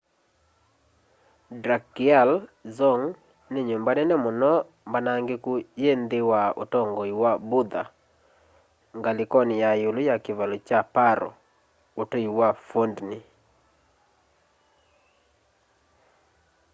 drukgyal 1.61 2.31
dzong 2.73 3.03
ni 3.51 3.59
nyumba 3.67 3.91
nene 3.95 4.15
muno 4.23 4.51
mbanangiku 4.87 5.51
yi 5.81 5.91
nthi 6.01 6.19
wa 6.31 6.41
utongoi 6.63 7.13
wa 7.23 7.31
buddha 7.49 7.83
ngalikoni 8.97 9.53
ya 9.63 9.69
iulu 9.81 10.01
ya 10.09 10.15
kivalo 10.23 10.55
kya 10.67 10.79
paro 10.93 11.29
utui 12.01 12.27
wi 12.37 12.49
phondey 12.67 13.23